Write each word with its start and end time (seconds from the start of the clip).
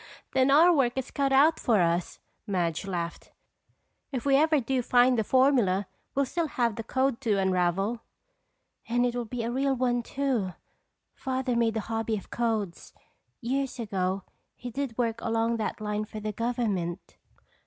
"Then 0.33 0.49
our 0.49 0.73
work 0.73 0.93
is 0.95 1.11
cut 1.11 1.31
out 1.31 1.59
for 1.59 1.79
us," 1.79 2.17
Madge 2.47 2.87
laughed. 2.87 3.31
"If 4.11 4.25
we 4.25 4.35
ever 4.35 4.59
do 4.59 4.81
find 4.81 5.15
the 5.15 5.23
formula 5.23 5.85
we'll 6.15 6.25
still 6.25 6.47
have 6.47 6.75
the 6.75 6.83
code 6.83 7.21
to 7.21 7.37
unravel." 7.37 8.01
"And 8.89 9.05
it 9.05 9.13
will 9.15 9.25
be 9.25 9.43
a 9.43 9.51
real 9.51 9.75
one 9.75 10.01
too! 10.01 10.53
Father 11.13 11.55
made 11.55 11.77
a 11.77 11.81
hobby 11.81 12.17
of 12.17 12.31
codes. 12.31 12.93
Years 13.41 13.77
ago 13.77 14.23
he 14.55 14.71
did 14.71 14.97
work 14.97 15.21
along 15.21 15.57
that 15.57 15.79
line 15.79 16.05
for 16.05 16.19
the 16.19 16.31
government." 16.31 17.17